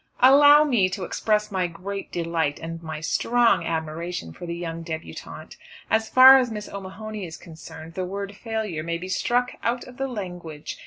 "Allow 0.19 0.63
me 0.63 0.89
to 0.89 1.03
express 1.03 1.51
my 1.51 1.67
great 1.67 2.11
delight 2.11 2.57
and 2.57 2.81
my 2.81 3.01
strong 3.01 3.63
admiration 3.67 4.33
for 4.33 4.47
the 4.47 4.55
young 4.55 4.83
débutante. 4.83 5.57
As 5.91 6.09
far 6.09 6.39
as 6.39 6.49
Miss 6.49 6.67
O'Mahony 6.67 7.23
is 7.23 7.37
concerned 7.37 7.93
the 7.93 8.03
word 8.03 8.35
failure 8.35 8.81
may 8.81 8.97
be 8.97 9.07
struck 9.09 9.51
out 9.61 9.83
of 9.83 9.97
the 9.97 10.07
language. 10.07 10.79